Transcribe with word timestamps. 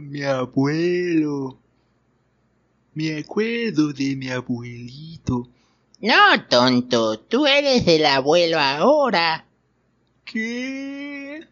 mi 0.00 0.22
abuelo. 0.22 1.58
Me 2.94 3.18
acuerdo 3.18 3.92
de 3.92 4.16
mi 4.16 4.28
abuelito. 4.30 5.48
No, 6.00 6.46
tonto, 6.48 7.18
tú 7.18 7.46
eres 7.46 7.86
el 7.88 8.06
abuelo 8.06 8.58
ahora. 8.58 9.46
¿Qué? 10.24 11.46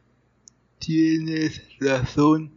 Tienes 0.78 1.62
razón. 1.80 2.52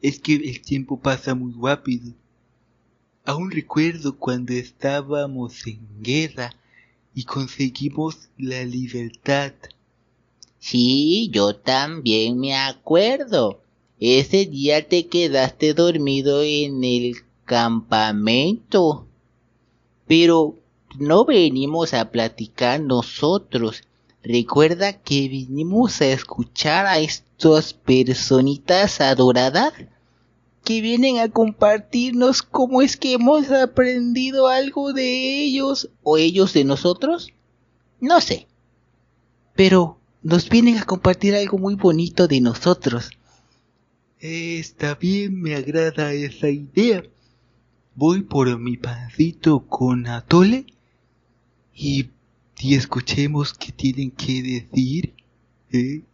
Es 0.00 0.20
que 0.20 0.34
el 0.34 0.60
tiempo 0.60 1.00
pasa 1.00 1.34
muy 1.34 1.54
rápido. 1.60 2.12
Aún 3.24 3.50
recuerdo 3.50 4.16
cuando 4.18 4.52
estábamos 4.52 5.66
en 5.66 5.80
guerra 6.02 6.54
y 7.14 7.24
conseguimos 7.24 8.28
la 8.36 8.62
libertad. 8.64 9.52
Sí, 10.58 11.30
yo 11.32 11.56
también 11.56 12.38
me 12.38 12.54
acuerdo. 12.54 13.63
Ese 14.06 14.44
día 14.44 14.86
te 14.86 15.06
quedaste 15.06 15.72
dormido 15.72 16.42
en 16.42 16.84
el 16.84 17.16
campamento. 17.46 19.06
Pero 20.06 20.58
no 20.98 21.24
venimos 21.24 21.94
a 21.94 22.10
platicar 22.10 22.82
nosotros. 22.82 23.82
Recuerda 24.22 24.92
que 24.92 25.26
vinimos 25.28 26.02
a 26.02 26.08
escuchar 26.08 26.84
a 26.84 26.98
estas 26.98 27.72
personitas 27.72 29.00
adoradas 29.00 29.72
que 30.64 30.82
vienen 30.82 31.16
a 31.16 31.30
compartirnos 31.30 32.42
cómo 32.42 32.82
es 32.82 32.98
que 32.98 33.14
hemos 33.14 33.50
aprendido 33.50 34.48
algo 34.48 34.92
de 34.92 35.44
ellos 35.44 35.88
o 36.02 36.18
ellos 36.18 36.52
de 36.52 36.64
nosotros. 36.64 37.32
No 38.00 38.20
sé. 38.20 38.48
Pero 39.54 39.96
nos 40.22 40.50
vienen 40.50 40.76
a 40.76 40.84
compartir 40.84 41.34
algo 41.34 41.56
muy 41.56 41.74
bonito 41.74 42.28
de 42.28 42.42
nosotros. 42.42 43.08
Está 44.26 44.94
bien, 44.94 45.38
me 45.38 45.54
agrada 45.54 46.14
esa 46.14 46.48
idea. 46.48 47.02
Voy 47.94 48.22
por 48.22 48.58
mi 48.58 48.78
pancito 48.78 49.66
con 49.66 50.06
atole 50.06 50.64
y, 51.74 52.06
y 52.58 52.74
escuchemos 52.74 53.52
qué 53.52 53.70
tienen 53.70 54.10
que 54.10 54.40
decir. 54.42 55.12
¿eh? 55.70 56.04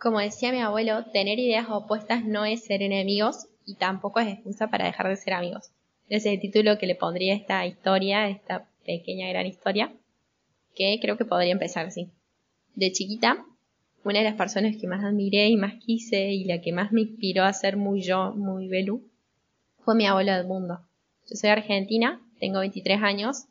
Como 0.00 0.18
decía 0.18 0.50
mi 0.50 0.58
abuelo, 0.58 1.04
tener 1.12 1.38
ideas 1.38 1.66
opuestas 1.70 2.24
no 2.24 2.44
es 2.44 2.64
ser 2.64 2.82
enemigos 2.82 3.46
y 3.64 3.76
tampoco 3.76 4.18
es 4.18 4.26
excusa 4.26 4.70
para 4.70 4.86
dejar 4.86 5.06
de 5.06 5.14
ser 5.14 5.34
amigos. 5.34 5.70
Ese 6.08 6.30
es 6.30 6.34
el 6.34 6.40
título 6.40 6.78
que 6.78 6.88
le 6.88 6.96
pondría 6.96 7.34
a 7.34 7.36
esta 7.36 7.64
historia, 7.64 8.28
esta 8.28 8.68
pequeña 8.84 9.28
gran 9.28 9.46
historia, 9.46 9.92
que 10.74 10.98
creo 11.00 11.16
que 11.16 11.24
podría 11.24 11.52
empezar 11.52 11.86
así. 11.86 12.10
De 12.74 12.90
chiquita, 12.90 13.46
una 14.04 14.18
de 14.18 14.24
las 14.24 14.34
personas 14.34 14.76
que 14.76 14.88
más 14.88 15.04
admiré 15.04 15.48
y 15.48 15.56
más 15.56 15.74
quise 15.74 16.32
y 16.32 16.44
la 16.44 16.60
que 16.60 16.72
más 16.72 16.92
me 16.92 17.02
inspiró 17.02 17.44
a 17.44 17.52
ser 17.52 17.76
muy 17.76 18.02
yo, 18.02 18.32
muy 18.32 18.68
Belú, 18.68 19.08
fue 19.84 19.94
mi 19.94 20.06
abuelo 20.06 20.32
del 20.32 20.46
mundo. 20.46 20.80
Yo 21.28 21.36
soy 21.36 21.50
argentina, 21.50 22.20
tengo 22.40 22.60
23 22.60 23.02
años, 23.02 23.46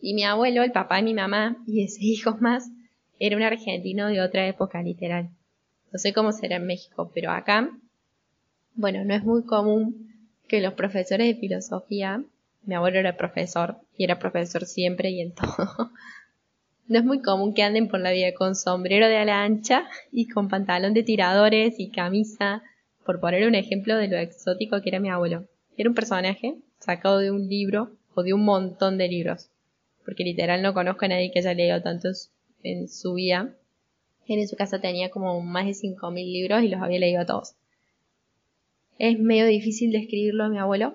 y 0.00 0.14
mi 0.14 0.24
abuelo, 0.24 0.62
el 0.62 0.72
papá 0.72 0.96
de 0.96 1.02
mi 1.02 1.14
mamá 1.14 1.56
y 1.66 1.82
de 1.82 1.88
seis 1.88 2.18
hijos 2.18 2.40
más, 2.40 2.70
era 3.18 3.36
un 3.36 3.42
argentino 3.42 4.08
de 4.08 4.20
otra 4.20 4.46
época 4.46 4.82
literal. 4.82 5.30
No 5.92 5.98
sé 5.98 6.12
cómo 6.12 6.32
será 6.32 6.56
en 6.56 6.66
México, 6.66 7.10
pero 7.14 7.30
acá, 7.30 7.70
bueno, 8.74 9.04
no 9.04 9.14
es 9.14 9.24
muy 9.24 9.44
común 9.44 10.12
que 10.48 10.60
los 10.60 10.74
profesores 10.74 11.26
de 11.26 11.40
filosofía, 11.40 12.22
mi 12.64 12.74
abuelo 12.74 12.98
era 12.98 13.16
profesor 13.16 13.78
y 13.96 14.04
era 14.04 14.18
profesor 14.18 14.66
siempre 14.66 15.10
y 15.10 15.20
en 15.20 15.32
todo, 15.34 15.90
no 16.86 16.98
es 16.98 17.04
muy 17.04 17.22
común 17.22 17.54
que 17.54 17.62
anden 17.62 17.88
por 17.88 18.00
la 18.00 18.12
vida 18.12 18.34
con 18.34 18.54
sombrero 18.54 19.08
de 19.08 19.16
ala 19.16 19.42
ancha 19.42 19.88
y 20.12 20.28
con 20.28 20.48
pantalón 20.48 20.94
de 20.94 21.02
tiradores 21.02 21.74
y 21.78 21.90
camisa, 21.90 22.62
por 23.04 23.20
poner 23.20 23.46
un 23.46 23.54
ejemplo 23.54 23.96
de 23.96 24.08
lo 24.08 24.16
exótico 24.16 24.80
que 24.80 24.90
era 24.90 25.00
mi 25.00 25.10
abuelo. 25.10 25.46
Era 25.76 25.88
un 25.88 25.94
personaje 25.94 26.56
sacado 26.78 27.18
de 27.18 27.30
un 27.30 27.48
libro 27.48 27.90
o 28.14 28.22
de 28.22 28.32
un 28.32 28.44
montón 28.44 28.98
de 28.98 29.08
libros, 29.08 29.50
porque 30.04 30.24
literal 30.24 30.62
no 30.62 30.74
conozco 30.74 31.04
a 31.04 31.08
nadie 31.08 31.30
que 31.30 31.40
haya 31.40 31.54
leído 31.54 31.82
tantos 31.82 32.30
en 32.62 32.88
su 32.88 33.14
vida 33.14 33.54
él 34.26 34.38
en 34.38 34.48
su 34.48 34.56
casa 34.56 34.80
tenía 34.80 35.10
como 35.10 35.40
más 35.42 35.66
de 35.66 35.72
5.000 35.72 36.14
libros 36.24 36.62
y 36.62 36.68
los 36.68 36.80
había 36.80 36.98
leído 36.98 37.26
todos. 37.26 37.54
Es 38.98 39.18
medio 39.18 39.46
difícil 39.46 39.92
describirlo 39.92 40.44
a 40.44 40.48
mi 40.48 40.58
abuelo, 40.58 40.94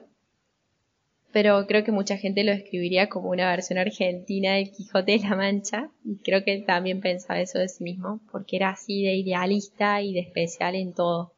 pero 1.31 1.67
creo 1.67 1.83
que 1.83 1.91
mucha 1.91 2.17
gente 2.17 2.43
lo 2.43 2.51
describiría 2.51 3.09
como 3.09 3.29
una 3.29 3.49
versión 3.49 3.79
argentina 3.79 4.53
del 4.53 4.71
Quijote 4.71 5.13
de 5.13 5.19
la 5.19 5.35
Mancha, 5.35 5.89
y 6.03 6.17
creo 6.17 6.43
que 6.43 6.53
él 6.53 6.65
también 6.65 7.01
pensaba 7.01 7.39
eso 7.39 7.59
de 7.59 7.69
sí 7.69 7.83
mismo, 7.83 8.19
porque 8.31 8.55
era 8.55 8.69
así 8.69 9.03
de 9.03 9.15
idealista 9.15 10.01
y 10.01 10.13
de 10.13 10.21
especial 10.21 10.75
en 10.75 10.93
todo. 10.93 11.33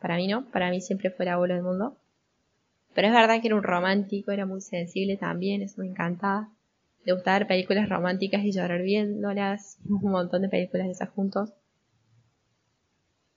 Para 0.00 0.16
mí 0.16 0.26
no, 0.26 0.50
para 0.50 0.70
mí 0.70 0.80
siempre 0.80 1.10
fue 1.10 1.24
el 1.26 1.32
abuelo 1.32 1.54
del 1.54 1.62
mundo. 1.62 1.96
Pero 2.94 3.08
es 3.08 3.14
verdad 3.14 3.40
que 3.40 3.48
era 3.48 3.56
un 3.56 3.62
romántico, 3.62 4.30
era 4.30 4.46
muy 4.46 4.60
sensible 4.60 5.16
también, 5.16 5.62
eso 5.62 5.80
me 5.80 5.88
encantaba 5.88 6.48
de 7.04 7.12
gustaba 7.12 7.38
ver 7.38 7.48
películas 7.48 7.88
románticas 7.88 8.44
y 8.44 8.52
llorar 8.52 8.82
viéndolas, 8.82 9.78
un 9.88 10.10
montón 10.10 10.42
de 10.42 10.48
películas 10.48 10.86
de 10.86 10.92
esas 10.92 11.10
juntos. 11.10 11.52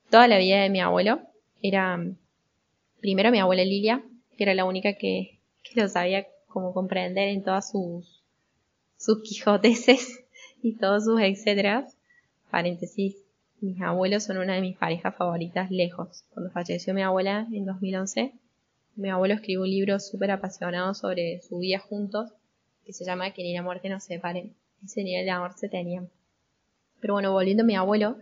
Toda 0.09 0.27
la 0.27 0.37
vida 0.37 0.61
de 0.61 0.69
mi 0.69 0.79
abuelo 0.79 1.19
era 1.61 2.01
primero 3.01 3.31
mi 3.31 3.39
abuela 3.39 3.63
Lilia, 3.63 4.03
que 4.37 4.43
era 4.43 4.53
la 4.53 4.65
única 4.65 4.93
que, 4.93 5.36
que 5.73 5.81
lo 5.81 5.87
sabía 5.87 6.27
como 6.47 6.73
comprender 6.73 7.29
en 7.29 7.43
todas 7.43 7.71
sus, 7.71 8.23
sus 8.97 9.21
quijoteses 9.21 10.23
y 10.61 10.75
todos 10.75 11.05
sus 11.05 11.19
etcéteras. 11.21 11.95
Paréntesis, 12.49 13.15
mis 13.59 13.81
abuelos 13.81 14.23
son 14.23 14.37
una 14.37 14.53
de 14.53 14.61
mis 14.61 14.77
parejas 14.77 15.15
favoritas 15.15 15.71
lejos. 15.71 16.23
Cuando 16.33 16.51
falleció 16.51 16.93
mi 16.93 17.01
abuela 17.01 17.47
en 17.51 17.65
2011, 17.65 18.33
mi 18.95 19.09
abuelo 19.09 19.35
escribió 19.35 19.61
un 19.61 19.69
libro 19.69 19.99
súper 19.99 20.31
apasionado 20.31 20.93
sobre 20.93 21.41
su 21.41 21.59
vida 21.59 21.79
juntos 21.79 22.31
que 22.85 22.93
se 22.93 23.05
llama 23.05 23.31
Que 23.31 23.43
ni 23.43 23.53
la 23.53 23.61
muerte 23.61 23.89
nos 23.89 24.03
separe. 24.03 24.51
Ese 24.83 25.03
nivel 25.03 25.25
de 25.25 25.31
amor 25.31 25.53
se 25.57 25.69
tenía. 25.69 26.05
Pero 26.99 27.13
bueno, 27.13 27.31
volviendo 27.31 27.63
a 27.63 27.65
mi 27.65 27.75
abuelo, 27.75 28.17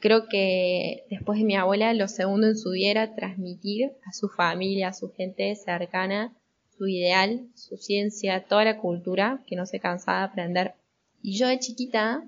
creo 0.00 0.28
que 0.28 1.04
después 1.10 1.38
de 1.38 1.44
mi 1.44 1.56
abuela, 1.56 1.92
lo 1.94 2.08
segundo 2.08 2.46
en 2.46 2.56
su 2.56 2.70
vida 2.70 2.90
era 2.90 3.14
transmitir 3.14 3.92
a 4.04 4.12
su 4.12 4.28
familia, 4.28 4.88
a 4.88 4.94
su 4.94 5.12
gente 5.12 5.54
cercana, 5.54 6.34
su 6.78 6.86
ideal, 6.86 7.48
su 7.54 7.76
ciencia, 7.76 8.44
toda 8.44 8.64
la 8.64 8.78
cultura 8.78 9.42
que 9.46 9.56
no 9.56 9.66
se 9.66 9.80
cansaba 9.80 10.20
de 10.20 10.24
aprender. 10.24 10.74
Y 11.22 11.36
yo 11.36 11.48
de 11.48 11.58
chiquita 11.58 12.24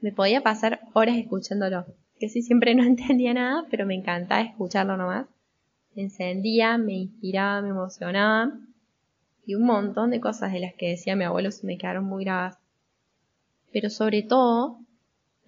me 0.00 0.10
podía 0.10 0.42
pasar 0.42 0.80
horas 0.92 1.16
escuchándolo. 1.16 1.86
Que 2.18 2.28
sí 2.28 2.42
siempre 2.42 2.74
no 2.74 2.82
entendía 2.84 3.32
nada, 3.32 3.64
pero 3.70 3.86
me 3.86 3.94
encantaba 3.94 4.42
escucharlo 4.42 4.96
nomás. 4.96 5.26
Me 5.94 6.02
encendía, 6.02 6.76
me 6.76 6.94
inspiraba, 6.94 7.62
me 7.62 7.68
emocionaba 7.68 8.52
y 9.44 9.54
un 9.54 9.64
montón 9.64 10.10
de 10.10 10.20
cosas 10.20 10.52
de 10.52 10.60
las 10.60 10.74
que 10.74 10.90
decía 10.90 11.16
mi 11.16 11.24
abuelo 11.24 11.50
se 11.50 11.66
me 11.66 11.78
quedaron 11.78 12.04
muy 12.04 12.24
grabadas. 12.24 12.58
Pero 13.72 13.90
sobre 13.90 14.22
todo, 14.22 14.78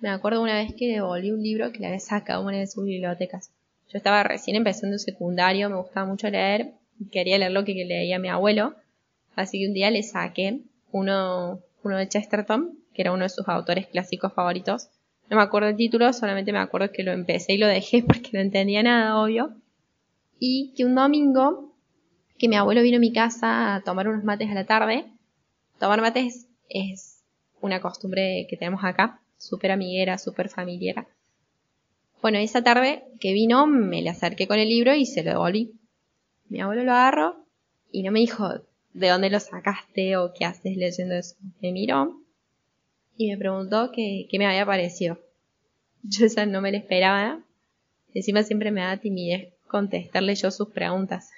me 0.01 0.09
acuerdo 0.09 0.43
una 0.43 0.55
vez 0.55 0.75
que 0.75 0.89
devolví 0.89 1.31
un 1.31 1.43
libro 1.43 1.73
que 1.73 1.79
le 1.79 1.87
había 1.87 2.01
sacado 2.01 2.45
una 2.45 2.59
de 2.59 2.67
sus 2.67 2.85
bibliotecas. 2.85 3.51
Yo 3.89 3.99
estaba 3.99 4.23
recién 4.23 4.57
empezando 4.57 4.99
secundario, 4.99 5.71
me 5.71 5.77
gustaba 5.77 6.07
mucho 6.07 6.29
leer 6.29 6.75
quería 7.11 7.39
leer 7.39 7.53
lo 7.53 7.65
que 7.65 7.75
leía 7.75 8.19
mi 8.19 8.29
abuelo. 8.29 8.75
Así 9.37 9.59
que 9.59 9.69
un 9.69 9.75
día 9.75 9.91
le 9.91 10.03
saqué 10.03 10.61
uno, 10.93 11.61
uno 11.83 11.97
de 11.97 12.09
Chesterton, 12.09 12.79
que 12.95 13.03
era 13.03 13.13
uno 13.13 13.25
de 13.25 13.29
sus 13.29 13.49
autores 13.49 13.87
clásicos 13.89 14.33
favoritos. 14.33 14.89
No 15.29 15.37
me 15.37 15.43
acuerdo 15.43 15.69
el 15.69 15.77
título, 15.77 16.13
solamente 16.13 16.53
me 16.53 16.59
acuerdo 16.59 16.93
que 16.93 17.03
lo 17.03 17.13
empecé 17.13 17.55
y 17.55 17.59
lo 17.59 17.67
dejé 17.67 18.03
porque 18.07 18.31
no 18.33 18.41
entendía 18.41 18.83
nada, 18.83 19.21
obvio. 19.21 19.55
Y 20.39 20.73
que 20.77 20.85
un 20.85 20.95
domingo 20.95 21.73
que 22.39 22.49
mi 22.49 22.57
abuelo 22.57 22.83
vino 22.83 22.97
a 22.97 23.01
mi 23.01 23.13
casa 23.13 23.77
a 23.77 23.81
tomar 23.83 24.09
unos 24.09 24.25
mates 24.25 24.51
a 24.51 24.55
la 24.55 24.67
tarde. 24.67 25.07
Tomar 25.79 26.01
mates 26.01 26.47
es 26.69 27.23
una 27.61 27.81
costumbre 27.81 28.47
que 28.49 28.57
tenemos 28.57 28.85
acá, 28.85 29.21
súper 29.39 29.71
amiguera, 29.71 30.19
súper 30.19 30.49
familiar. 30.49 31.07
Bueno, 32.21 32.39
esa 32.39 32.63
tarde 32.63 33.05
que 33.21 33.33
vino 33.33 33.67
me 33.67 34.03
le 34.03 34.11
acerqué 34.11 34.47
con 34.47 34.59
el 34.59 34.69
libro 34.69 34.95
y 34.95 35.07
se 35.07 35.23
lo 35.23 35.31
devolví. 35.31 35.73
Mi 36.49 36.61
abuelo 36.61 36.85
lo 36.85 36.93
agarró 36.93 37.37
y 37.91 38.03
no 38.03 38.13
me 38.13 38.21
dijo, 38.21 38.49
¿de 38.93 39.09
dónde 39.09 39.31
lo 39.31 39.41
sacaste 39.41 40.17
o 40.17 40.33
qué 40.33 40.45
haces 40.45 40.77
leyendo 40.77 41.15
eso? 41.15 41.37
Me 41.61 41.73
miró 41.73 42.21
y 43.17 43.31
me 43.31 43.39
preguntó 43.39 43.93
qué, 43.93 44.27
me 44.33 44.47
había 44.47 44.67
parecido. 44.67 45.19
Yo 46.03 46.27
esa 46.27 46.47
no 46.47 46.61
me 46.61 46.73
la 46.73 46.79
esperaba. 46.79 47.41
Encima 48.13 48.43
siempre 48.43 48.71
me 48.71 48.83
da 48.83 48.97
timidez 48.97 49.53
contestarle 49.67 50.35
yo 50.35 50.51
sus 50.51 50.69
preguntas. 50.69 51.31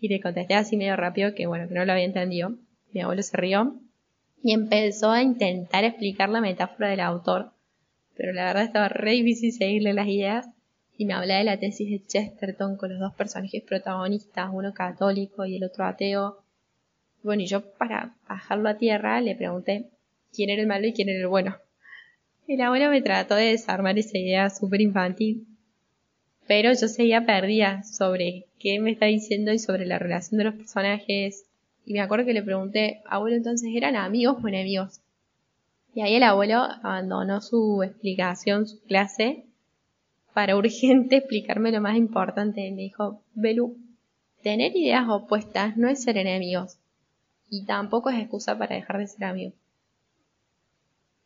Y 0.00 0.08
le 0.08 0.20
contesté 0.20 0.54
así 0.54 0.76
medio 0.76 0.96
rápido 0.96 1.34
que 1.34 1.46
bueno, 1.46 1.68
que 1.68 1.74
no 1.74 1.84
lo 1.84 1.92
había 1.92 2.04
entendido. 2.04 2.54
Mi 2.92 3.00
abuelo 3.00 3.22
se 3.22 3.36
rió 3.36 3.78
y 4.42 4.52
empezó 4.52 5.10
a 5.10 5.22
intentar 5.22 5.84
explicar 5.84 6.28
la 6.28 6.40
metáfora 6.40 6.88
del 6.88 7.00
autor. 7.00 7.52
Pero 8.16 8.32
la 8.32 8.44
verdad 8.44 8.64
estaba 8.64 8.88
re 8.88 9.12
difícil 9.12 9.52
seguirle 9.52 9.92
las 9.92 10.08
ideas 10.08 10.48
y 10.96 11.06
me 11.06 11.14
hablaba 11.14 11.38
de 11.38 11.44
la 11.44 11.58
tesis 11.58 11.90
de 11.90 12.06
Chesterton 12.06 12.76
con 12.76 12.90
los 12.90 13.00
dos 13.00 13.14
personajes 13.14 13.62
protagonistas, 13.62 14.50
uno 14.52 14.72
católico 14.72 15.44
y 15.44 15.56
el 15.56 15.64
otro 15.64 15.84
ateo. 15.84 16.42
Bueno, 17.22 17.42
y 17.42 17.46
yo 17.46 17.72
para 17.74 18.14
bajarlo 18.28 18.68
a 18.68 18.78
tierra 18.78 19.20
le 19.20 19.34
pregunté 19.34 19.90
quién 20.32 20.50
era 20.50 20.62
el 20.62 20.68
malo 20.68 20.86
y 20.86 20.92
quién 20.92 21.08
era 21.08 21.20
el 21.20 21.26
bueno. 21.26 21.56
El 22.46 22.60
abuelo 22.60 22.90
me 22.90 23.02
trató 23.02 23.34
de 23.34 23.46
desarmar 23.46 23.98
esa 23.98 24.18
idea 24.18 24.50
súper 24.50 24.82
infantil, 24.82 25.46
pero 26.46 26.72
yo 26.72 26.88
seguía 26.88 27.24
perdida 27.24 27.82
sobre 27.84 28.46
qué 28.58 28.78
me 28.78 28.90
está 28.90 29.06
diciendo 29.06 29.52
y 29.52 29.58
sobre 29.58 29.86
la 29.86 29.98
relación 29.98 30.38
de 30.38 30.44
los 30.44 30.54
personajes. 30.54 31.46
Y 31.86 31.94
me 31.94 32.00
acuerdo 32.00 32.26
que 32.26 32.34
le 32.34 32.42
pregunté, 32.42 33.02
abuelo, 33.06 33.36
entonces, 33.36 33.70
¿eran 33.74 33.96
amigos 33.96 34.36
o 34.42 34.48
enemigos? 34.48 35.00
Y 35.94 36.02
ahí 36.02 36.16
el 36.16 36.22
abuelo 36.22 36.58
abandonó 36.58 37.40
su 37.40 37.82
explicación, 37.82 38.66
su 38.66 38.82
clase, 38.82 39.46
para 40.34 40.56
urgente 40.56 41.16
explicarme 41.18 41.72
lo 41.72 41.80
más 41.80 41.96
importante. 41.96 42.70
Me 42.70 42.82
dijo, 42.82 43.22
Belu, 43.34 43.78
tener 44.42 44.76
ideas 44.76 45.08
opuestas 45.08 45.76
no 45.78 45.88
es 45.88 46.02
ser 46.02 46.18
enemigos. 46.18 46.76
Y 47.48 47.64
tampoco 47.64 48.10
es 48.10 48.18
excusa 48.18 48.58
para 48.58 48.74
dejar 48.74 48.98
de 48.98 49.06
ser 49.06 49.24
amigos. 49.24 49.54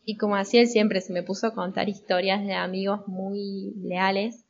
Y 0.04 0.16
como 0.16 0.36
hacía 0.36 0.60
él 0.60 0.68
siempre, 0.68 1.00
se 1.00 1.12
me 1.12 1.22
puso 1.22 1.48
a 1.48 1.54
contar 1.54 1.88
historias 1.88 2.44
de 2.44 2.54
amigos 2.54 3.06
muy 3.08 3.74
leales, 3.76 4.44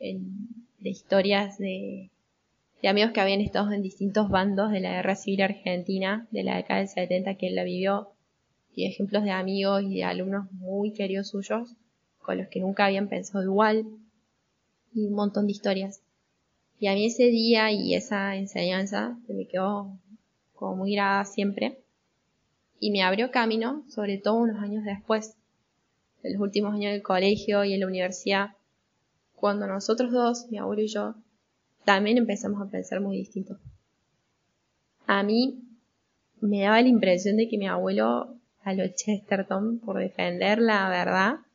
de 0.00 0.90
historias 0.90 1.58
de, 1.58 2.10
de 2.82 2.88
amigos 2.88 3.12
que 3.12 3.20
habían 3.20 3.40
estado 3.40 3.72
en 3.72 3.82
distintos 3.82 4.28
bandos 4.28 4.72
de 4.72 4.80
la 4.80 4.90
guerra 4.90 5.14
civil 5.14 5.42
argentina, 5.42 6.26
de 6.32 6.42
la 6.42 6.56
década 6.56 6.80
del 6.80 6.88
70 6.88 7.34
que 7.36 7.46
él 7.46 7.54
la 7.54 7.64
vivió, 7.64 8.08
y 8.74 8.86
ejemplos 8.86 9.22
de 9.22 9.30
amigos 9.30 9.82
y 9.84 9.96
de 9.96 10.04
alumnos 10.04 10.50
muy 10.52 10.92
queridos 10.92 11.28
suyos, 11.28 11.76
con 12.26 12.38
los 12.38 12.48
que 12.48 12.58
nunca 12.58 12.86
habían 12.86 13.08
pensado 13.08 13.44
igual, 13.44 13.86
y 14.92 15.06
un 15.06 15.14
montón 15.14 15.46
de 15.46 15.52
historias. 15.52 16.02
Y 16.80 16.88
a 16.88 16.94
mí 16.94 17.06
ese 17.06 17.26
día 17.26 17.70
y 17.70 17.94
esa 17.94 18.34
enseñanza 18.34 19.16
se 19.26 19.32
me 19.32 19.46
quedó 19.46 19.96
como 20.54 20.74
muy 20.74 20.92
grabada 20.92 21.24
siempre 21.24 21.78
y 22.80 22.90
me 22.90 23.02
abrió 23.02 23.30
camino, 23.30 23.84
sobre 23.88 24.18
todo 24.18 24.34
unos 24.34 24.60
años 24.60 24.84
después, 24.84 25.36
en 26.24 26.32
los 26.32 26.42
últimos 26.42 26.74
años 26.74 26.92
del 26.92 27.02
colegio 27.02 27.64
y 27.64 27.72
en 27.72 27.80
la 27.80 27.86
universidad, 27.86 28.50
cuando 29.36 29.68
nosotros 29.68 30.10
dos, 30.10 30.46
mi 30.50 30.58
abuelo 30.58 30.82
y 30.82 30.88
yo, 30.88 31.14
también 31.84 32.18
empezamos 32.18 32.60
a 32.60 32.68
pensar 32.68 33.00
muy 33.00 33.18
distinto. 33.18 33.58
A 35.06 35.22
mí 35.22 35.62
me 36.40 36.62
daba 36.62 36.82
la 36.82 36.88
impresión 36.88 37.36
de 37.36 37.48
que 37.48 37.56
mi 37.56 37.68
abuelo, 37.68 38.34
a 38.64 38.74
lo 38.74 38.88
Chesterton, 38.88 39.78
por 39.78 39.98
defender 39.98 40.58
la 40.58 40.88
verdad, 40.88 41.45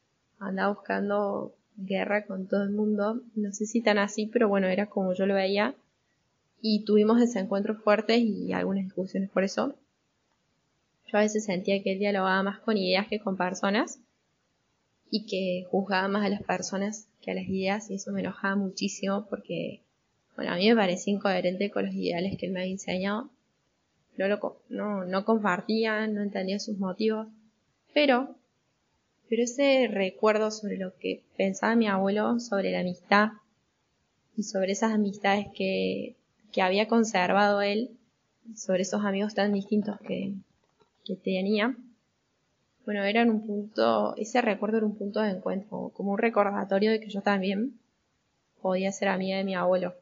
andaba 0.42 0.74
buscando 0.74 1.54
guerra 1.78 2.26
con 2.26 2.48
todo 2.48 2.64
el 2.64 2.72
mundo. 2.72 3.22
No 3.36 3.54
sé 3.54 3.66
si 3.66 3.82
tan 3.82 3.98
así, 3.98 4.26
pero 4.28 4.50
bueno, 4.50 4.68
era 4.68 4.88
como 4.88 5.14
yo 5.14 5.26
lo 5.26 5.36
veía. 5.36 5.76
Y 6.62 6.84
tuvimos 6.84 7.20
desencuentros 7.20 7.82
fuertes 7.82 8.20
y 8.20 8.54
algunas 8.54 8.86
discusiones 8.86 9.30
por 9.30 9.44
eso. 9.44 9.76
Yo 11.08 11.18
a 11.18 11.22
veces 11.22 11.46
sentía 11.46 11.82
que 11.82 11.94
él 11.94 12.00
dialogaba 12.00 12.44
más 12.44 12.60
con 12.60 12.78
ideas 12.78 13.08
que 13.08 13.20
con 13.20 13.38
personas 13.38 14.00
y 15.10 15.26
que 15.26 15.68
juzgaba 15.70 16.08
más 16.08 16.26
a 16.26 16.30
las 16.30 16.44
personas 16.44 17.08
que 17.22 17.32
a 17.32 17.34
las 17.36 17.46
ideas 17.46 17.90
y 17.90 17.96
eso 17.96 18.12
me 18.12 18.22
enojaba 18.22 18.56
muchísimo 18.56 19.26
porque, 19.30 19.82
bueno, 20.36 20.54
a 20.54 20.56
mí 20.56 20.70
me 20.70 20.76
parecía 20.76 21.14
incoherente 21.14 21.70
con 21.70 21.86
los 21.86 21.94
ideales 21.94 22.38
que 22.38 22.46
él 22.46 22.54
me 22.54 22.62
había 22.62 22.72
enseñado. 22.72 23.30
No, 24.18 24.28
lo, 24.28 24.62
no, 24.70 25.06
no 25.06 25.26
compartía, 25.26 26.08
no 26.08 26.22
entendía 26.22 26.60
sus 26.60 26.78
motivos, 26.78 27.28
pero, 27.94 28.36
pero 29.32 29.44
ese 29.44 29.88
recuerdo 29.88 30.52
sobre 30.52 30.76
lo 30.76 30.94
que 30.98 31.24
pensaba 31.38 31.78
mi 31.78 31.88
abuelo 31.88 32.42
sobre 32.42 32.70
la 32.74 32.82
amistad 32.82 33.30
y 34.36 34.44
sobre 34.44 34.74
esas 34.74 34.92
amistades 34.92 35.48
que, 35.56 36.18
que 36.52 36.62
había 36.62 36.90
conservado 36.90 37.62
él, 37.62 37.92
sobre 38.58 38.82
esos 38.82 39.06
amigos 39.06 39.34
tan 39.34 39.54
distintos 39.54 39.98
que, 40.02 40.34
que 41.06 41.16
tenía, 41.16 41.78
bueno, 42.86 43.06
era 43.06 43.24
un 43.24 43.48
punto, 43.48 44.18
ese 44.18 44.42
recuerdo 44.42 44.80
era 44.80 44.86
un 44.86 44.98
punto 44.98 45.22
de 45.22 45.30
encuentro, 45.30 45.94
como 45.96 46.12
un 46.12 46.18
recordatorio 46.18 46.92
de 46.92 47.00
que 47.00 47.10
yo 47.10 47.22
también 47.22 47.80
podía 48.62 48.92
ser 48.92 49.08
amiga 49.08 49.38
de 49.38 49.46
mi 49.46 49.56
abuelo. 49.56 49.96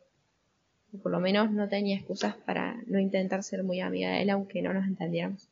Por 1.03 1.11
lo 1.11 1.19
menos 1.19 1.51
no 1.51 1.69
tenía 1.69 1.97
excusas 1.97 2.35
para 2.35 2.81
no 2.87 2.97
intentar 2.97 3.43
ser 3.43 3.63
muy 3.63 3.79
amiga 3.79 4.09
de 4.09 4.23
él, 4.23 4.31
aunque 4.31 4.63
no 4.63 4.73
nos 4.73 4.87
entendiéramos. 4.87 5.47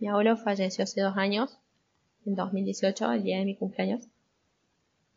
Mi 0.00 0.08
abuelo 0.08 0.36
falleció 0.36 0.82
hace 0.82 1.02
dos 1.02 1.16
años, 1.16 1.56
en 2.28 2.34
2018, 2.34 3.12
el 3.12 3.22
día 3.22 3.38
de 3.38 3.46
mi 3.46 3.56
cumpleaños. 3.56 4.04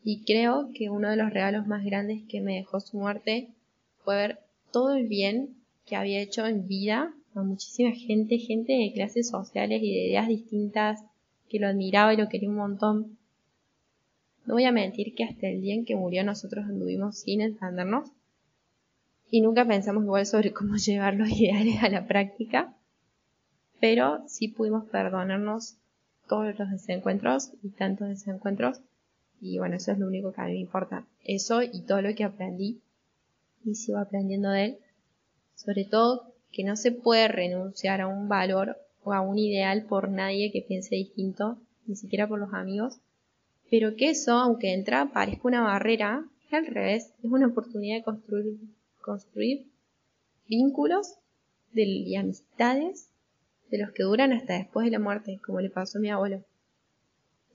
Y 0.04 0.24
creo 0.24 0.72
que 0.74 0.90
uno 0.90 1.10
de 1.10 1.18
los 1.18 1.32
regalos 1.32 1.68
más 1.68 1.84
grandes 1.86 2.24
que 2.28 2.42
me 2.42 2.56
dejó 2.56 2.80
su 2.80 2.98
muerte 2.98 3.50
fue 4.04 4.16
ver 4.16 4.40
todo 4.72 4.96
el 4.96 5.08
bien 5.08 5.56
que 5.86 5.96
había 5.96 6.22
hecho 6.22 6.48
en 6.48 6.68
vida 6.68 7.14
a 7.36 7.44
muchísima 7.44 7.92
gente, 7.92 8.38
gente 8.40 8.74
de 8.74 8.94
clases 8.94 9.30
sociales 9.30 9.82
y 9.84 9.94
de 9.94 10.08
ideas 10.08 10.28
distintas 10.28 11.04
que 11.50 11.60
lo 11.60 11.68
admiraba 11.68 12.14
y 12.14 12.18
lo 12.18 12.30
quería 12.30 12.50
un 12.50 12.56
montón. 12.56 13.18
No 14.46 14.56
voy 14.56 14.64
a 14.66 14.72
mentir 14.72 15.14
que 15.14 15.24
hasta 15.24 15.48
el 15.48 15.62
día 15.62 15.76
en 15.76 15.86
que 15.86 15.96
murió 15.96 16.24
nosotros 16.24 16.66
anduvimos 16.66 17.20
sin 17.20 17.42
entendernos 17.42 18.10
y 19.30 19.42
nunca 19.42 19.66
pensamos 19.66 20.04
igual 20.04 20.26
sobre 20.26 20.52
cómo 20.52 20.76
llevar 20.78 21.16
los 21.16 21.30
ideales 21.30 21.84
a 21.84 21.90
la 21.90 22.08
práctica, 22.08 22.74
pero 23.80 24.24
sí 24.28 24.48
pudimos 24.48 24.86
perdonarnos 24.86 25.78
todos 26.32 26.58
los 26.58 26.72
desencuentros 26.72 27.52
y 27.62 27.72
tantos 27.72 28.08
desencuentros. 28.08 28.80
Y 29.42 29.58
bueno, 29.58 29.76
eso 29.76 29.92
es 29.92 30.00
lo 30.00 30.08
único 30.08 30.32
que 30.32 30.40
a 30.40 30.46
mí 30.46 30.54
me 30.54 30.60
importa. 30.60 31.06
Eso 31.26 31.62
y 31.62 31.82
todo 31.82 32.02
lo 32.02 32.16
que 32.16 32.24
aprendí 32.24 32.80
y 33.66 33.76
sigo 33.76 33.98
aprendiendo 33.98 34.50
de 34.50 34.64
él, 34.64 34.78
sobre 35.56 35.84
todo 35.84 36.34
que 36.54 36.64
no 36.64 36.78
se 36.78 36.94
puede 36.94 37.28
renunciar 37.28 38.00
a 38.00 38.08
un 38.08 38.30
valor 38.30 38.78
o 39.04 39.12
a 39.12 39.20
un 39.20 39.38
ideal 39.40 39.84
por 39.84 40.08
nadie 40.08 40.54
que 40.54 40.62
piense 40.62 40.96
distinto, 40.96 41.58
ni 41.86 41.98
siquiera 41.98 42.30
por 42.30 42.40
los 42.40 42.54
amigos, 42.54 43.02
pero 43.70 43.98
que 43.98 44.12
eso, 44.12 44.38
aunque 44.38 44.74
entra, 44.74 45.12
parezca 45.12 45.50
una 45.50 45.64
barrera, 45.64 46.26
al 46.50 46.66
revés, 46.66 47.14
es 47.22 47.30
una 47.30 47.48
oportunidad 47.48 47.98
de 47.98 48.04
construir, 48.04 48.58
construir 49.02 49.68
vínculos 50.48 51.16
de, 51.74 51.84
y 51.84 52.16
amistades 52.16 53.11
de 53.72 53.78
los 53.78 53.92
que 53.92 54.04
duran 54.04 54.34
hasta 54.34 54.54
después 54.54 54.86
de 54.86 54.92
la 54.92 55.00
muerte, 55.00 55.40
como 55.44 55.62
le 55.62 55.70
pasó 55.70 55.98
a 55.98 56.02
mi 56.02 56.10
abuelo. 56.10 56.44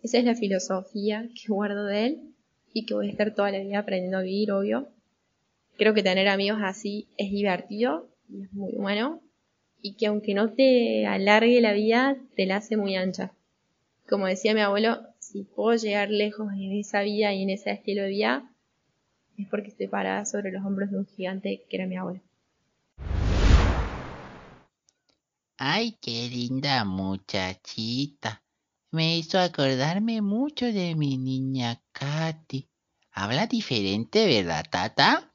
Esa 0.02 0.18
es 0.18 0.24
la 0.24 0.34
filosofía 0.34 1.28
que 1.34 1.48
guardo 1.52 1.84
de 1.84 2.06
él 2.06 2.34
y 2.72 2.86
que 2.86 2.94
voy 2.94 3.08
a 3.08 3.10
estar 3.10 3.34
toda 3.34 3.52
la 3.52 3.60
vida 3.60 3.78
aprendiendo 3.78 4.18
a 4.18 4.22
vivir, 4.22 4.50
obvio. 4.52 4.88
Creo 5.78 5.94
que 5.94 6.02
tener 6.02 6.26
amigos 6.28 6.58
así 6.62 7.06
es 7.18 7.30
divertido 7.30 8.08
y 8.28 8.42
es 8.42 8.52
muy 8.52 8.72
bueno, 8.72 9.20
y 9.82 9.94
que 9.94 10.06
aunque 10.06 10.34
no 10.34 10.52
te 10.52 11.06
alargue 11.06 11.60
la 11.60 11.72
vida, 11.72 12.16
te 12.34 12.46
la 12.46 12.56
hace 12.56 12.76
muy 12.76 12.96
ancha. 12.96 13.32
Como 14.08 14.26
decía 14.26 14.54
mi 14.54 14.60
abuelo, 14.60 15.00
si 15.20 15.44
puedo 15.44 15.76
llegar 15.76 16.10
lejos 16.10 16.52
en 16.54 16.72
esa 16.72 17.02
vida 17.02 17.32
y 17.34 17.42
en 17.42 17.50
ese 17.50 17.70
estilo 17.70 18.02
de 18.02 18.08
vida, 18.08 18.50
es 19.38 19.46
porque 19.48 19.68
estoy 19.68 19.86
parada 19.86 20.24
sobre 20.24 20.50
los 20.50 20.64
hombros 20.64 20.90
de 20.90 20.98
un 20.98 21.06
gigante 21.06 21.62
que 21.68 21.76
era 21.76 21.86
mi 21.86 21.96
abuelo. 21.96 22.20
Ay, 25.58 25.96
qué 26.02 26.28
linda 26.28 26.84
muchachita. 26.84 28.44
Me 28.90 29.16
hizo 29.16 29.38
acordarme 29.38 30.20
mucho 30.20 30.66
de 30.66 30.94
mi 30.94 31.16
niña 31.16 31.82
Katy. 31.92 32.68
Habla 33.10 33.46
diferente, 33.46 34.26
¿verdad, 34.26 34.66
tata? 34.70 35.32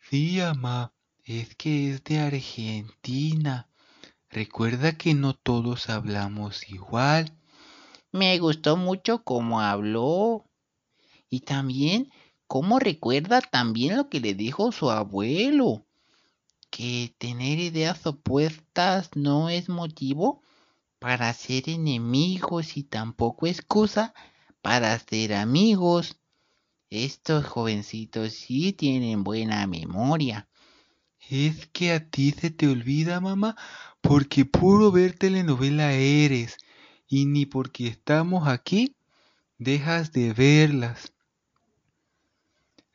Sí, 0.00 0.38
mamá. 0.40 0.92
Es 1.22 1.54
que 1.54 1.92
es 1.92 2.02
de 2.02 2.18
Argentina. 2.18 3.70
Recuerda 4.30 4.98
que 4.98 5.14
no 5.14 5.34
todos 5.34 5.88
hablamos 5.88 6.68
igual. 6.68 7.38
Me 8.10 8.36
gustó 8.40 8.76
mucho 8.76 9.22
cómo 9.22 9.60
habló. 9.60 10.50
Y 11.30 11.40
también 11.40 12.10
cómo 12.48 12.80
recuerda 12.80 13.40
también 13.40 13.96
lo 13.96 14.08
que 14.08 14.18
le 14.18 14.34
dijo 14.34 14.72
su 14.72 14.90
abuelo. 14.90 15.86
Que 16.72 17.14
tener 17.18 17.58
ideas 17.58 18.06
opuestas 18.06 19.10
no 19.14 19.50
es 19.50 19.68
motivo 19.68 20.42
para 20.98 21.30
ser 21.34 21.68
enemigos 21.68 22.78
y 22.78 22.82
tampoco 22.82 23.46
excusa 23.46 24.14
para 24.62 24.98
ser 24.98 25.34
amigos. 25.34 26.18
Estos 26.88 27.44
jovencitos 27.44 28.32
sí 28.32 28.72
tienen 28.72 29.22
buena 29.22 29.66
memoria. 29.66 30.48
Es 31.28 31.66
que 31.66 31.92
a 31.92 32.08
ti 32.08 32.30
se 32.30 32.50
te 32.50 32.66
olvida, 32.68 33.20
mamá, 33.20 33.54
porque 34.00 34.46
puro 34.46 34.90
ver 34.90 35.18
telenovela 35.18 35.92
eres, 35.92 36.56
y 37.06 37.26
ni 37.26 37.44
porque 37.44 37.86
estamos 37.86 38.48
aquí 38.48 38.96
dejas 39.58 40.10
de 40.12 40.32
verlas. 40.32 41.11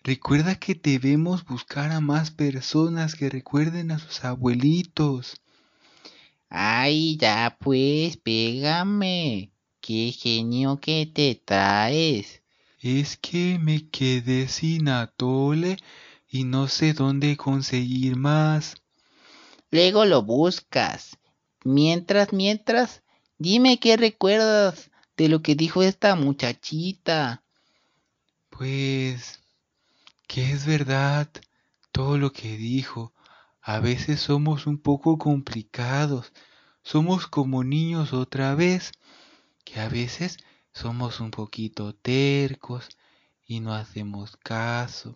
Recuerda 0.07 0.55
que 0.55 0.73
debemos 0.73 1.43
buscar 1.43 1.91
a 1.91 1.99
más 1.99 2.31
personas 2.31 3.13
que 3.13 3.29
recuerden 3.29 3.91
a 3.91 3.99
sus 3.99 4.23
abuelitos. 4.23 5.41
Ay, 6.47 7.17
ya 7.17 7.57
pues, 7.59 8.15
pégame. 8.15 9.51
Qué 9.81 10.13
genio 10.17 10.79
que 10.79 11.11
te 11.13 11.35
traes. 11.35 12.41
Es 12.79 13.17
que 13.17 13.59
me 13.59 13.89
quedé 13.89 14.47
sin 14.47 14.87
atole 14.87 15.75
y 16.29 16.45
no 16.45 16.69
sé 16.69 16.93
dónde 16.93 17.35
conseguir 17.35 18.15
más. 18.15 18.81
Luego 19.71 20.05
lo 20.05 20.23
buscas. 20.23 21.17
Mientras, 21.65 22.31
mientras, 22.31 23.03
dime 23.39 23.77
qué 23.77 23.97
recuerdas 23.97 24.89
de 25.17 25.27
lo 25.27 25.41
que 25.41 25.55
dijo 25.55 25.83
esta 25.83 26.15
muchachita. 26.15 27.43
Pues 28.49 29.41
que 30.27 30.51
es 30.51 30.65
verdad 30.65 31.29
todo 31.91 32.17
lo 32.17 32.31
que 32.31 32.57
dijo. 32.57 33.13
A 33.61 33.79
veces 33.79 34.19
somos 34.19 34.67
un 34.67 34.77
poco 34.77 35.17
complicados. 35.17 36.31
Somos 36.83 37.27
como 37.27 37.63
niños 37.63 38.13
otra 38.13 38.55
vez, 38.55 38.91
que 39.65 39.79
a 39.79 39.89
veces 39.89 40.37
somos 40.71 41.19
un 41.19 41.31
poquito 41.31 41.93
tercos 41.95 42.89
y 43.45 43.59
no 43.59 43.73
hacemos 43.73 44.37
caso. 44.37 45.15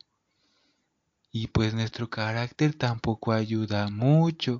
Y 1.31 1.47
pues 1.47 1.73
nuestro 1.73 2.09
carácter 2.09 2.73
tampoco 2.73 3.31
ayuda 3.31 3.87
mucho. 3.89 4.57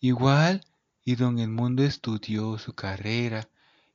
Igual, 0.00 0.64
y 1.04 1.14
don 1.14 1.38
el 1.38 1.50
mundo 1.50 1.84
estudió 1.84 2.58
su 2.58 2.74
carrera, 2.74 3.48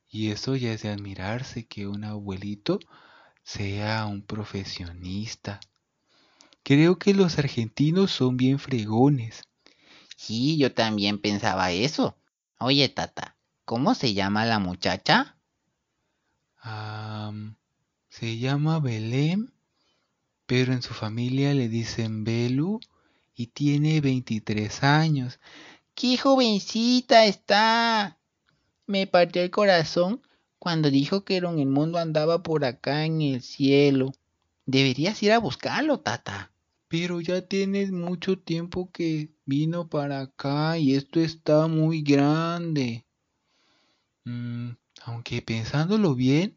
y 0.08 0.30
eso 0.30 0.56
ya 0.56 0.72
es 0.72 0.82
de 0.82 0.88
admirarse 0.88 1.66
que 1.66 1.86
un 1.86 2.04
abuelito 2.04 2.78
sea 3.48 4.04
un 4.04 4.20
profesionista. 4.20 5.58
Creo 6.62 6.98
que 6.98 7.14
los 7.14 7.38
argentinos 7.38 8.10
son 8.10 8.36
bien 8.36 8.58
fregones. 8.58 9.42
Sí, 10.16 10.58
yo 10.58 10.74
también 10.74 11.18
pensaba 11.18 11.72
eso. 11.72 12.18
Oye, 12.58 12.90
tata, 12.90 13.38
¿cómo 13.64 13.94
se 13.94 14.12
llama 14.12 14.44
la 14.44 14.58
muchacha? 14.58 15.34
se 18.10 18.36
llama 18.36 18.80
Belén, 18.80 19.54
pero 20.44 20.74
en 20.74 20.82
su 20.82 20.92
familia 20.92 21.54
le 21.54 21.70
dicen 21.70 22.24
Belu 22.24 22.80
y 23.34 23.46
tiene 23.46 24.02
23 24.02 24.82
años. 24.82 25.40
¡Qué 25.94 26.18
jovencita 26.18 27.24
está! 27.24 28.18
Me 28.86 29.06
partió 29.06 29.40
el 29.40 29.50
corazón 29.50 30.20
cuando 30.58 30.90
dijo 30.90 31.24
que 31.24 31.36
en 31.36 31.58
el 31.58 31.66
mundo 31.68 31.98
andaba 31.98 32.42
por 32.42 32.64
acá 32.64 33.04
en 33.04 33.22
el 33.22 33.42
cielo. 33.42 34.12
Deberías 34.66 35.22
ir 35.22 35.32
a 35.32 35.38
buscarlo, 35.38 36.00
tata. 36.00 36.52
Pero 36.88 37.20
ya 37.20 37.42
tienes 37.42 37.92
mucho 37.92 38.38
tiempo 38.38 38.90
que 38.90 39.30
vino 39.44 39.88
para 39.88 40.20
acá 40.20 40.78
y 40.78 40.94
esto 40.94 41.20
está 41.20 41.66
muy 41.66 42.02
grande. 42.02 43.04
Mm, 44.24 44.70
aunque 45.04 45.42
pensándolo 45.42 46.14
bien, 46.14 46.56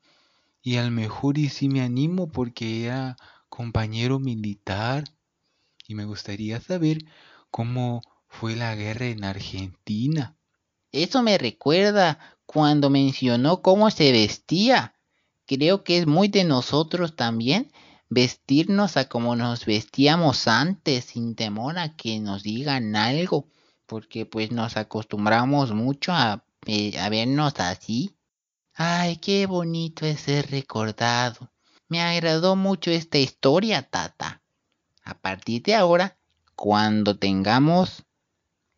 y 0.63 0.77
a 0.77 0.83
lo 0.83 0.91
mejor 0.91 1.37
y 1.37 1.49
sí 1.49 1.69
me 1.69 1.81
animo 1.81 2.31
porque 2.31 2.85
era 2.85 3.17
compañero 3.49 4.19
militar 4.19 5.03
y 5.87 5.95
me 5.95 6.05
gustaría 6.05 6.59
saber 6.61 6.99
cómo 7.49 8.01
fue 8.27 8.55
la 8.55 8.75
guerra 8.75 9.07
en 9.07 9.23
Argentina. 9.23 10.37
Eso 10.91 11.23
me 11.23 11.37
recuerda 11.37 12.37
cuando 12.53 12.89
mencionó 12.89 13.61
cómo 13.61 13.89
se 13.91 14.11
vestía. 14.11 14.93
Creo 15.45 15.85
que 15.85 15.97
es 15.99 16.05
muy 16.05 16.27
de 16.27 16.43
nosotros 16.43 17.15
también 17.15 17.71
vestirnos 18.09 18.97
a 18.97 19.07
como 19.07 19.37
nos 19.37 19.65
vestíamos 19.65 20.49
antes, 20.49 21.05
sin 21.05 21.35
temor 21.35 21.79
a 21.79 21.95
que 21.95 22.19
nos 22.19 22.43
digan 22.43 22.97
algo, 22.97 23.47
porque 23.85 24.25
pues 24.25 24.51
nos 24.51 24.75
acostumbramos 24.75 25.71
mucho 25.71 26.11
a, 26.11 26.43
eh, 26.65 26.91
vernos 27.09 27.57
así. 27.57 28.17
Ay, 28.73 29.15
qué 29.15 29.45
bonito 29.45 30.05
es 30.05 30.19
ser 30.19 30.51
recordado. 30.51 31.53
Me 31.87 32.01
agradó 32.01 32.57
mucho 32.57 32.91
esta 32.91 33.17
historia, 33.17 33.83
tata. 33.83 34.41
A 35.05 35.17
partir 35.17 35.63
de 35.63 35.75
ahora, 35.75 36.17
cuando 36.55 37.17
tengamos 37.17 38.03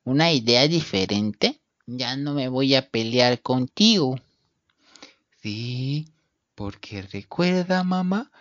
una 0.03 0.32
idea 0.32 0.68
diferente, 0.68 1.62
ya 1.85 2.15
no 2.15 2.33
me 2.33 2.47
voy 2.47 2.75
a 2.75 2.89
pelear 2.89 3.41
contigo. 3.41 4.19
Sí, 5.41 6.07
porque 6.55 7.01
recuerda, 7.01 7.83
mamá, 7.83 8.31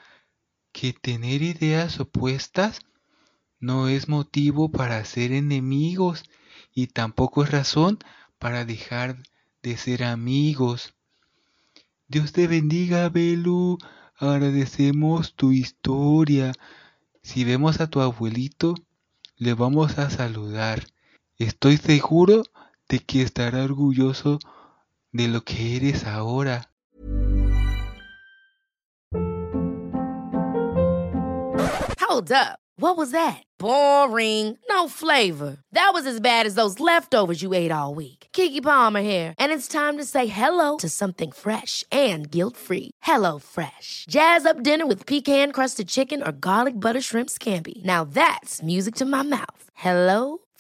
que 0.73 0.93
tener 0.93 1.43
ideas 1.43 2.01
opuestas 2.01 2.81
no 3.61 3.89
es 3.89 4.09
motivo 4.09 4.71
para 4.71 5.05
ser 5.05 5.33
enemigos 5.33 6.25
y 6.75 6.89
tampoco 6.89 7.45
es 7.45 7.51
razón 7.51 7.99
para 8.39 8.65
dejar 8.65 9.23
de 9.63 9.77
ser 9.77 10.05
amigos. 10.05 10.95
Dios 12.09 12.33
te 12.33 12.47
bendiga, 12.47 13.09
Belu. 13.09 13.79
Agradecemos 14.17 15.35
tu 15.35 15.53
historia. 15.53 16.53
Si 17.23 17.45
vemos 17.45 17.81
a 17.81 17.89
tu 17.89 18.01
abuelito, 18.01 18.75
le 19.37 19.55
vamos 19.55 19.99
a 19.99 20.11
saludar. 20.11 20.87
Estoy 21.39 21.77
seguro 21.77 22.45
de 22.89 22.99
que 22.99 23.23
estará 23.23 23.63
orgulloso 23.65 24.39
de 25.13 25.29
lo 25.29 25.43
que 25.43 25.77
eres 25.77 26.05
ahora. 26.05 26.69
Hold 32.01 32.31
up. 32.33 32.59
What 32.77 32.97
was 32.97 33.13
that? 33.13 33.43
Boring. 33.59 34.59
No 34.69 34.89
flavor. 34.89 35.59
That 35.73 35.93
was 35.95 36.05
as 36.05 36.21
bad 36.21 36.47
as 36.47 36.57
those 36.57 36.81
leftovers 36.81 37.41
you 37.41 37.55
ate 37.55 37.71
all 37.71 37.95
week. 37.95 38.29
Kiki 38.33 38.61
Palmer 38.61 39.03
here, 39.03 39.35
and 39.39 39.53
it's 39.53 39.69
time 39.69 39.99
to 39.99 40.05
say 40.05 40.27
hello 40.27 40.79
to 40.79 40.89
something 40.89 41.33
fresh 41.33 41.85
and 41.93 42.31
guilt-free. 42.31 42.91
Hello 43.03 43.39
Fresh. 43.39 44.07
Jazz 44.09 44.45
up 44.47 44.63
dinner 44.63 44.87
with 44.87 45.07
pecan-crusted 45.07 45.89
chicken 45.89 46.23
or 46.23 46.33
garlic 46.33 46.79
butter 46.79 47.01
shrimp 47.01 47.31
scampi. 47.31 47.85
Now 47.85 48.05
that's 48.05 48.63
music 48.63 48.95
to 48.97 49.05
my 49.05 49.23
mouth. 49.23 49.65
Hello 49.75 50.39